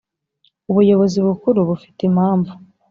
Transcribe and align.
Ubuyobozi 0.71 1.17
Bukuru 1.25 1.57
bufite 1.69 1.99
impamvu 2.09 2.53